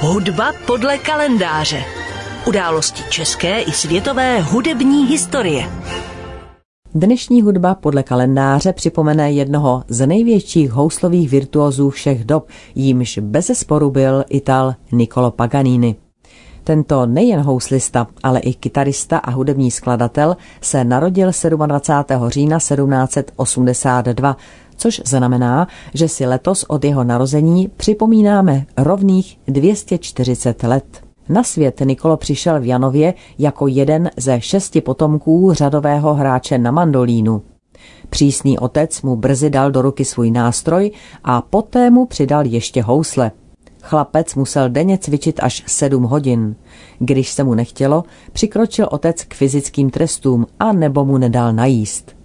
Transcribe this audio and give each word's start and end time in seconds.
Hudba 0.00 0.52
podle 0.66 0.98
kalendáře. 0.98 1.84
Události 2.46 3.02
české 3.10 3.60
i 3.60 3.72
světové 3.72 4.40
hudební 4.40 5.06
historie. 5.06 5.70
Dnešní 6.94 7.42
hudba 7.42 7.74
podle 7.74 8.02
kalendáře 8.02 8.72
připomene 8.72 9.32
jednoho 9.32 9.84
z 9.88 10.06
největších 10.06 10.70
houslových 10.70 11.30
virtuózů 11.30 11.90
všech 11.90 12.24
dob, 12.24 12.48
jímž 12.74 13.18
bezesporu 13.18 13.90
byl 13.90 14.24
Ital 14.28 14.74
Niccolo 14.92 15.30
Paganini. 15.30 15.96
Tento 16.64 17.06
nejen 17.06 17.40
houslista, 17.40 18.06
ale 18.22 18.40
i 18.40 18.54
kytarista 18.54 19.18
a 19.18 19.30
hudební 19.30 19.70
skladatel 19.70 20.36
se 20.60 20.84
narodil 20.84 21.30
27. 21.66 22.28
října 22.28 22.58
1782, 22.58 24.36
což 24.78 25.02
znamená, 25.04 25.68
že 25.94 26.08
si 26.08 26.26
letos 26.26 26.64
od 26.68 26.84
jeho 26.84 27.04
narození 27.04 27.70
připomínáme 27.76 28.66
rovných 28.76 29.38
240 29.46 30.62
let. 30.62 30.84
Na 31.28 31.42
svět 31.42 31.80
Nikolo 31.84 32.16
přišel 32.16 32.60
v 32.60 32.66
Janově 32.66 33.14
jako 33.38 33.66
jeden 33.66 34.10
ze 34.16 34.40
šesti 34.40 34.80
potomků 34.80 35.52
řadového 35.52 36.14
hráče 36.14 36.58
na 36.58 36.70
mandolínu. 36.70 37.42
Přísný 38.10 38.58
otec 38.58 39.02
mu 39.02 39.16
brzy 39.16 39.50
dal 39.50 39.70
do 39.70 39.82
ruky 39.82 40.04
svůj 40.04 40.30
nástroj 40.30 40.90
a 41.24 41.42
poté 41.42 41.90
mu 41.90 42.06
přidal 42.06 42.46
ještě 42.46 42.82
housle. 42.82 43.30
Chlapec 43.82 44.34
musel 44.34 44.68
denně 44.68 44.98
cvičit 44.98 45.40
až 45.42 45.64
sedm 45.66 46.02
hodin. 46.02 46.56
Když 46.98 47.30
se 47.30 47.44
mu 47.44 47.54
nechtělo, 47.54 48.04
přikročil 48.32 48.88
otec 48.90 49.24
k 49.24 49.34
fyzickým 49.34 49.90
trestům 49.90 50.46
a 50.60 50.72
nebo 50.72 51.04
mu 51.04 51.18
nedal 51.18 51.52
najíst. 51.52 52.17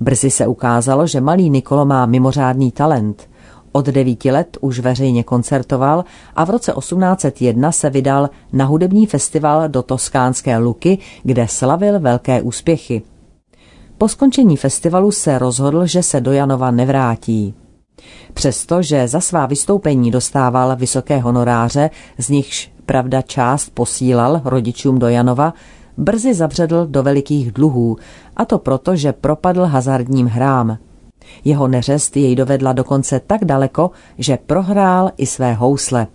Brzy 0.00 0.30
se 0.30 0.46
ukázalo, 0.46 1.06
že 1.06 1.20
malý 1.20 1.50
Nikolo 1.50 1.84
má 1.84 2.06
mimořádný 2.06 2.72
talent. 2.72 3.28
Od 3.72 3.86
devíti 3.86 4.30
let 4.30 4.56
už 4.60 4.80
veřejně 4.80 5.24
koncertoval 5.24 6.04
a 6.36 6.44
v 6.44 6.50
roce 6.50 6.72
1801 6.78 7.72
se 7.72 7.90
vydal 7.90 8.30
na 8.52 8.64
hudební 8.64 9.06
festival 9.06 9.68
do 9.68 9.82
toskánské 9.82 10.58
Luky, 10.58 10.98
kde 11.22 11.48
slavil 11.48 12.00
velké 12.00 12.42
úspěchy. 12.42 13.02
Po 13.98 14.08
skončení 14.08 14.56
festivalu 14.56 15.10
se 15.10 15.38
rozhodl, 15.38 15.86
že 15.86 16.02
se 16.02 16.20
do 16.20 16.32
Janova 16.32 16.70
nevrátí. 16.70 17.54
Přestože 18.34 19.08
za 19.08 19.20
svá 19.20 19.46
vystoupení 19.46 20.10
dostával 20.10 20.76
vysoké 20.76 21.18
honoráře, 21.18 21.90
z 22.18 22.28
nichž 22.28 22.72
pravda 22.86 23.22
část 23.22 23.70
posílal 23.70 24.40
rodičům 24.44 24.98
do 24.98 25.08
Janova, 25.08 25.54
brzy 25.96 26.34
zabředl 26.34 26.86
do 26.86 27.02
velikých 27.02 27.52
dluhů, 27.52 27.96
a 28.36 28.44
to 28.44 28.58
proto, 28.58 28.96
že 28.96 29.12
propadl 29.12 29.64
hazardním 29.64 30.26
hrám. 30.26 30.78
Jeho 31.44 31.68
neřest 31.68 32.16
jej 32.16 32.36
dovedla 32.36 32.72
dokonce 32.72 33.20
tak 33.26 33.44
daleko, 33.44 33.90
že 34.18 34.38
prohrál 34.46 35.10
i 35.16 35.26
své 35.26 35.54
housle. 35.54 36.06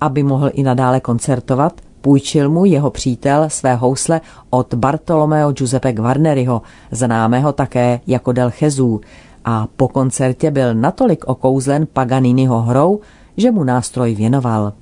Aby 0.00 0.22
mohl 0.22 0.50
i 0.52 0.62
nadále 0.62 1.00
koncertovat, 1.00 1.80
půjčil 2.00 2.50
mu 2.50 2.64
jeho 2.64 2.90
přítel 2.90 3.44
své 3.48 3.74
housle 3.74 4.20
od 4.50 4.74
Bartolomeo 4.74 5.52
Giuseppe 5.52 5.92
Guarneriho, 5.92 6.62
známého 6.90 7.52
také 7.52 8.00
jako 8.06 8.32
Del 8.32 8.50
Chezů, 8.50 9.00
a 9.44 9.66
po 9.76 9.88
koncertě 9.88 10.50
byl 10.50 10.74
natolik 10.74 11.24
okouzlen 11.24 11.86
Paganiniho 11.92 12.62
hrou, 12.62 13.00
že 13.36 13.50
mu 13.50 13.64
nástroj 13.64 14.14
věnoval. 14.14 14.72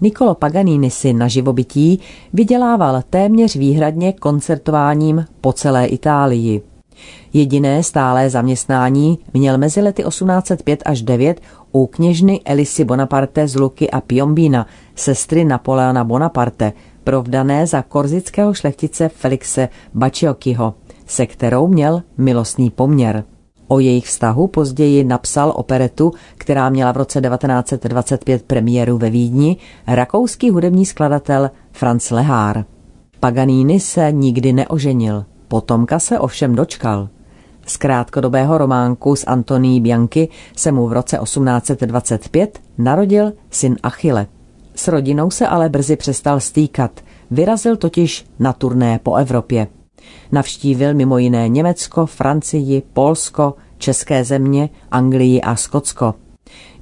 Nicolo 0.00 0.34
Paganini 0.34 0.90
si 0.90 1.12
na 1.12 1.28
živobytí 1.28 2.00
vydělával 2.32 3.02
téměř 3.10 3.56
výhradně 3.56 4.12
koncertováním 4.12 5.24
po 5.40 5.52
celé 5.52 5.86
Itálii. 5.86 6.62
Jediné 7.32 7.82
stálé 7.82 8.30
zaměstnání 8.30 9.18
měl 9.34 9.58
mezi 9.58 9.80
lety 9.80 10.02
1805 10.02 10.82
až 10.86 11.02
9 11.02 11.40
u 11.72 11.86
kněžny 11.86 12.40
Elisy 12.44 12.84
Bonaparte 12.84 13.48
z 13.48 13.56
Luky 13.56 13.90
a 13.90 14.00
Piombina, 14.00 14.66
sestry 14.94 15.44
Napoleona 15.44 16.04
Bonaparte, 16.04 16.72
provdané 17.04 17.66
za 17.66 17.82
korzického 17.82 18.54
šlechtice 18.54 19.08
Felixe 19.08 19.68
Baciocchiho, 19.94 20.74
se 21.06 21.26
kterou 21.26 21.68
měl 21.68 22.02
milostný 22.18 22.70
poměr. 22.70 23.24
O 23.68 23.78
jejich 23.78 24.06
vztahu 24.06 24.46
později 24.46 25.04
napsal 25.04 25.52
operetu, 25.56 26.12
která 26.38 26.68
měla 26.68 26.92
v 26.92 26.96
roce 26.96 27.20
1925 27.20 28.42
premiéru 28.42 28.98
ve 28.98 29.10
Vídni, 29.10 29.56
rakouský 29.86 30.50
hudební 30.50 30.86
skladatel 30.86 31.50
Franz 31.72 32.10
Lehár. 32.10 32.64
Paganini 33.20 33.80
se 33.80 34.12
nikdy 34.12 34.52
neoženil, 34.52 35.24
potomka 35.48 35.98
se 35.98 36.18
ovšem 36.18 36.54
dočkal. 36.54 37.08
Z 37.66 37.76
krátkodobého 37.76 38.58
románku 38.58 39.16
s 39.16 39.26
Antoní 39.26 39.80
Bianchi 39.80 40.28
se 40.56 40.72
mu 40.72 40.88
v 40.88 40.92
roce 40.92 41.18
1825 41.22 42.60
narodil 42.78 43.32
syn 43.50 43.76
Achille. 43.82 44.26
S 44.74 44.88
rodinou 44.88 45.30
se 45.30 45.46
ale 45.46 45.68
brzy 45.68 45.96
přestal 45.96 46.40
stýkat, 46.40 47.00
vyrazil 47.30 47.76
totiž 47.76 48.26
na 48.38 48.52
turné 48.52 49.00
po 49.02 49.14
Evropě. 49.14 49.66
Navštívil 50.32 50.94
mimo 50.94 51.18
jiné 51.18 51.48
Německo, 51.48 52.06
Francii, 52.06 52.82
Polsko, 52.92 53.54
České 53.78 54.24
země, 54.24 54.70
Anglii 54.90 55.40
a 55.40 55.56
Skotsko. 55.56 56.14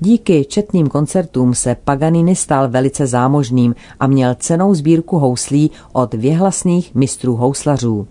Díky 0.00 0.44
četným 0.44 0.88
koncertům 0.88 1.54
se 1.54 1.76
Paganini 1.84 2.36
stal 2.36 2.68
velice 2.68 3.06
zámožným 3.06 3.74
a 4.00 4.06
měl 4.06 4.34
cenou 4.34 4.74
sbírku 4.74 5.18
houslí 5.18 5.70
od 5.92 6.14
věhlasných 6.14 6.94
mistrů 6.94 7.36
houslařů. 7.36 8.06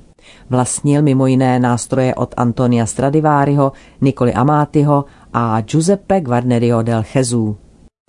Vlastnil 0.50 1.02
mimo 1.02 1.28
jiné 1.28 1.60
nástroje 1.60 2.16
od 2.16 2.34
Antonia 2.38 2.86
Stradiváriho, 2.86 3.72
Nikoli 4.02 4.34
Amátyho 4.34 5.06
a 5.34 5.62
Giuseppe 5.62 6.22
Guarnerio 6.22 6.82
del 6.82 7.04
Chezů. 7.04 7.58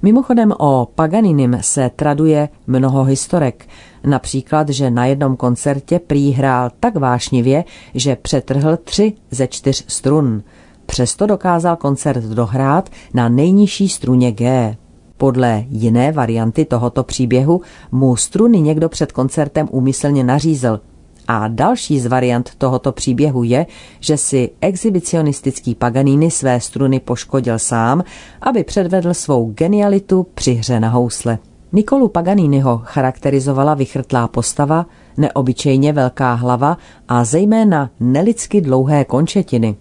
Mimochodem 0.05 0.53
o 0.59 0.89
Paganinim 0.95 1.59
se 1.61 1.91
traduje 1.97 2.49
mnoho 2.67 3.05
historek, 3.05 3.69
například, 4.05 4.69
že 4.69 4.91
na 4.91 5.07
jednom 5.07 5.37
koncertě 5.37 5.99
prý 5.99 6.31
hrál 6.31 6.71
tak 6.81 6.97
vášnivě, 6.97 7.65
že 7.95 8.17
přetrhl 8.17 8.77
tři 8.77 9.13
ze 9.31 9.47
čtyř 9.47 9.85
strun. 9.89 10.43
Přesto 10.87 11.27
dokázal 11.27 11.77
koncert 11.77 12.25
dohrát 12.25 12.91
na 13.15 13.29
nejnižší 13.29 13.89
struně 13.89 14.33
G. 14.33 14.77
Podle 15.17 15.65
jiné 15.69 16.13
varianty 16.13 16.65
tohoto 16.65 17.05
příběhu 17.05 17.61
mu 17.93 18.17
struny 18.17 18.61
někdo 18.61 18.89
před 18.89 19.13
koncertem 19.13 19.69
úmyslně 19.71 20.25
nařízl– 20.25 20.81
a 21.29 21.49
další 21.49 22.01
z 22.01 22.07
variant 22.07 22.55
tohoto 22.59 22.93
příběhu 22.93 23.45
je, 23.45 23.67
že 24.01 24.17
si 24.17 24.51
exhibicionistický 24.61 25.75
Paganini 25.75 26.31
své 26.31 26.61
struny 26.61 27.01
poškodil 27.01 27.59
sám, 27.59 28.05
aby 28.41 28.65
předvedl 28.65 29.15
svou 29.15 29.51
genialitu 29.51 30.27
při 30.35 30.53
hře 30.53 30.81
na 30.81 30.89
housle. 30.89 31.39
Nikolu 31.73 32.09
Paganiniho 32.09 32.81
charakterizovala 32.85 33.75
vychrtlá 33.75 34.29
postava, 34.29 34.87
neobyčejně 35.17 35.93
velká 35.93 36.35
hlava 36.35 36.79
a 37.09 37.25
zejména 37.25 37.91
nelidsky 38.01 38.61
dlouhé 38.61 39.05
končetiny. 39.05 39.77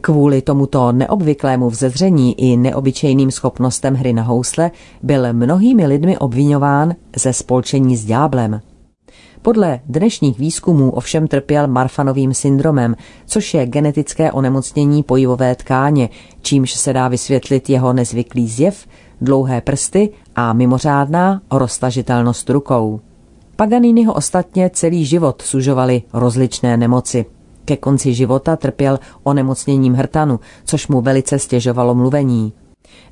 Kvůli 0.00 0.42
tomuto 0.42 0.92
neobvyklému 0.92 1.70
vzezření 1.70 2.40
i 2.40 2.56
neobyčejným 2.56 3.30
schopnostem 3.30 3.94
hry 3.94 4.12
na 4.12 4.22
housle 4.22 4.70
byl 5.02 5.32
mnohými 5.32 5.86
lidmi 5.86 6.18
obvinován 6.18 6.94
ze 7.16 7.32
spolčení 7.32 7.96
s 7.96 8.04
dňáblem. 8.04 8.60
Podle 9.44 9.80
dnešních 9.86 10.38
výzkumů 10.38 10.90
ovšem 10.90 11.28
trpěl 11.28 11.68
Marfanovým 11.68 12.34
syndromem, 12.34 12.96
což 13.26 13.54
je 13.54 13.66
genetické 13.66 14.32
onemocnění 14.32 15.02
pojivové 15.02 15.54
tkáně, 15.54 16.08
čímž 16.42 16.74
se 16.74 16.92
dá 16.92 17.08
vysvětlit 17.08 17.70
jeho 17.70 17.92
nezvyklý 17.92 18.48
zjev, 18.48 18.86
dlouhé 19.20 19.60
prsty 19.60 20.10
a 20.36 20.52
mimořádná 20.52 21.40
roztažitelnost 21.50 22.50
rukou. 22.50 23.00
Paganiniho 23.56 24.14
ostatně 24.14 24.70
celý 24.70 25.04
život 25.04 25.42
sužovaly 25.42 26.02
rozličné 26.12 26.76
nemoci. 26.76 27.26
Ke 27.64 27.76
konci 27.76 28.14
života 28.14 28.56
trpěl 28.56 28.98
onemocněním 29.22 29.94
hrtanu, 29.94 30.40
což 30.64 30.88
mu 30.88 31.00
velice 31.00 31.38
stěžovalo 31.38 31.94
mluvení. 31.94 32.52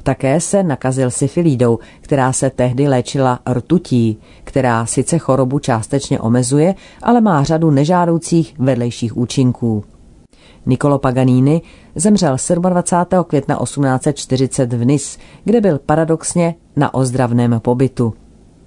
Také 0.02 0.40
se 0.40 0.62
nakazil 0.62 1.10
syfilídou, 1.10 1.78
která 2.00 2.32
se 2.32 2.50
tehdy 2.50 2.88
léčila 2.88 3.38
rtutí, 3.52 4.18
která 4.44 4.86
sice 4.86 5.18
chorobu 5.18 5.58
částečně 5.58 6.20
omezuje, 6.20 6.74
ale 7.02 7.20
má 7.20 7.44
řadu 7.44 7.70
nežádoucích 7.70 8.54
vedlejších 8.58 9.16
účinků. 9.16 9.84
Nicolo 10.66 10.98
Paganini 10.98 11.62
zemřel 11.94 12.36
27. 12.54 13.24
května 13.24 13.58
1840 13.62 14.72
v 14.72 14.84
Nis, 14.84 15.18
kde 15.44 15.60
byl 15.60 15.78
paradoxně 15.78 16.54
na 16.76 16.94
ozdravném 16.94 17.60
pobytu. 17.60 18.14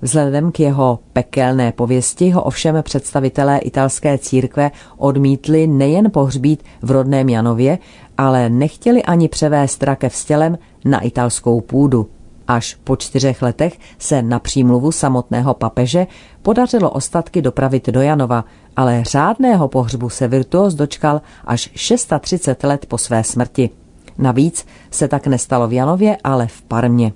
Vzhledem 0.01 0.51
k 0.51 0.59
jeho 0.59 0.99
pekelné 1.13 1.71
pověsti 1.71 2.29
ho 2.29 2.43
ovšem 2.43 2.75
představitelé 2.83 3.57
italské 3.57 4.17
církve 4.17 4.71
odmítli 4.97 5.67
nejen 5.67 6.11
pohřbít 6.11 6.63
v 6.81 6.91
rodném 6.91 7.29
Janově, 7.29 7.77
ale 8.17 8.49
nechtěli 8.49 9.03
ani 9.03 9.27
převést 9.29 9.83
rakev 9.83 10.15
s 10.15 10.25
tělem 10.25 10.57
na 10.85 10.99
italskou 10.99 11.61
půdu. 11.61 12.09
Až 12.47 12.77
po 12.83 12.95
čtyřech 12.95 13.41
letech 13.41 13.79
se 13.99 14.21
na 14.21 14.39
přímluvu 14.39 14.91
samotného 14.91 15.53
papeže 15.53 16.07
podařilo 16.41 16.89
ostatky 16.89 17.41
dopravit 17.41 17.89
do 17.89 18.01
Janova, 18.01 18.45
ale 18.75 19.03
řádného 19.03 19.67
pohřbu 19.67 20.09
se 20.09 20.27
virtuos 20.27 20.73
dočkal 20.73 21.21
až 21.45 21.69
630 21.75 22.63
let 22.63 22.85
po 22.85 22.97
své 22.97 23.23
smrti. 23.23 23.69
Navíc 24.17 24.65
se 24.91 25.07
tak 25.07 25.27
nestalo 25.27 25.67
v 25.67 25.73
Janově, 25.73 26.17
ale 26.23 26.47
v 26.47 26.61
Parmě. 26.61 27.13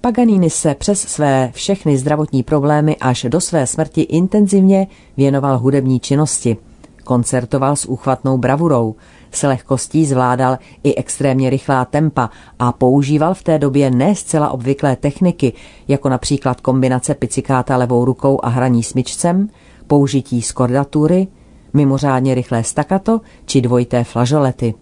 Paganini 0.00 0.50
se 0.50 0.74
přes 0.74 1.00
své 1.00 1.50
všechny 1.54 1.98
zdravotní 1.98 2.42
problémy 2.42 2.96
až 2.96 3.26
do 3.28 3.40
své 3.40 3.66
smrti 3.66 4.00
intenzivně 4.00 4.86
věnoval 5.16 5.58
hudební 5.58 6.00
činnosti. 6.00 6.56
Koncertoval 7.06 7.76
s 7.76 7.86
úchvatnou 7.86 8.38
bravurou, 8.38 8.94
s 9.30 9.42
lehkostí 9.42 10.06
zvládal 10.06 10.58
i 10.82 10.94
extrémně 10.94 11.50
rychlá 11.50 11.84
tempa 11.84 12.30
a 12.58 12.72
používal 12.72 13.34
v 13.34 13.42
té 13.42 13.58
době 13.58 13.90
ne 13.90 14.14
zcela 14.14 14.50
obvyklé 14.50 14.96
techniky, 14.96 15.52
jako 15.88 16.08
například 16.08 16.60
kombinace 16.60 17.14
picikáta 17.14 17.76
levou 17.76 18.04
rukou 18.04 18.40
a 18.42 18.48
hraní 18.48 18.82
smyčcem, 18.82 19.48
použití 19.86 20.42
skordatury, 20.42 21.28
mimořádně 21.74 22.34
rychlé 22.34 22.64
stakato 22.64 23.20
či 23.44 23.60
dvojité 23.60 24.04
flažolety. 24.04 24.74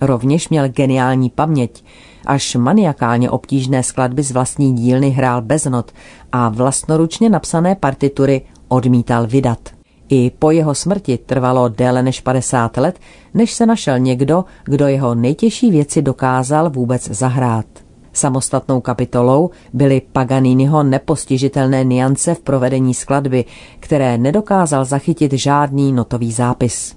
Rovněž 0.00 0.48
měl 0.48 0.68
geniální 0.68 1.30
paměť, 1.30 1.84
až 2.26 2.54
maniakálně 2.54 3.30
obtížné 3.30 3.82
skladby 3.82 4.22
z 4.22 4.32
vlastní 4.32 4.74
dílny 4.74 5.10
hrál 5.10 5.42
bez 5.42 5.64
not 5.64 5.92
a 6.32 6.48
vlastnoručně 6.48 7.30
napsané 7.30 7.74
partitury 7.74 8.42
odmítal 8.68 9.26
vydat. 9.26 9.73
I 10.08 10.30
po 10.38 10.50
jeho 10.50 10.74
smrti 10.74 11.18
trvalo 11.18 11.68
déle 11.68 12.02
než 12.02 12.20
50 12.20 12.76
let, 12.76 12.98
než 13.34 13.52
se 13.52 13.66
našel 13.66 13.98
někdo, 13.98 14.44
kdo 14.64 14.86
jeho 14.86 15.14
nejtěžší 15.14 15.70
věci 15.70 16.02
dokázal 16.02 16.70
vůbec 16.70 17.08
zahrát. 17.08 17.66
Samostatnou 18.12 18.80
kapitolou 18.80 19.50
byly 19.72 20.02
Paganiniho 20.12 20.82
nepostižitelné 20.82 21.84
niance 21.84 22.34
v 22.34 22.40
provedení 22.40 22.94
skladby, 22.94 23.44
které 23.80 24.18
nedokázal 24.18 24.84
zachytit 24.84 25.32
žádný 25.32 25.92
notový 25.92 26.32
zápis. 26.32 26.96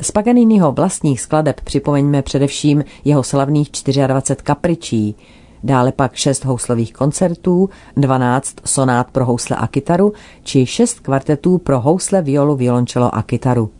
Z 0.00 0.10
Paganiniho 0.10 0.72
vlastních 0.72 1.20
skladeb 1.20 1.60
připomeňme 1.60 2.22
především 2.22 2.84
jeho 3.04 3.22
slavných 3.22 3.68
24 4.06 4.42
kapričí, 4.42 5.16
dále 5.64 5.92
pak 5.92 6.14
6 6.14 6.44
houslových 6.44 6.92
koncertů, 6.92 7.70
12 7.96 8.54
sonát 8.64 9.10
pro 9.10 9.24
housle 9.24 9.56
a 9.56 9.66
kytaru 9.66 10.12
či 10.42 10.66
6 10.66 11.00
kvartetů 11.00 11.58
pro 11.58 11.80
housle, 11.80 12.22
violu, 12.22 12.56
violončelo 12.56 13.14
a 13.14 13.22
kytaru. 13.22 13.70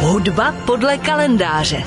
Hudba 0.00 0.54
podle 0.66 0.98
kalendáře. 0.98 1.84